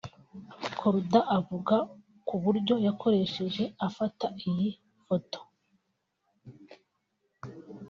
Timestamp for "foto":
5.05-5.39